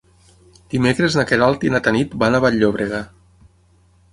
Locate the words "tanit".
1.89-2.15